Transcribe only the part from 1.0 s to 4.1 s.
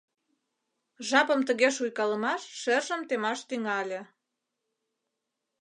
Жапым тыге шуйкалымаш шержым темаш тӱҥале.